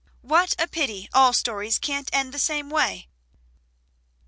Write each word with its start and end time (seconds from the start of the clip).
What 0.23 0.55
a 0.59 0.67
pity 0.67 1.07
all 1.13 1.31
stories 1.31 1.77
can't 1.77 2.09
end 2.11 2.33
the 2.33 2.39
same 2.39 2.71
way! 2.71 3.07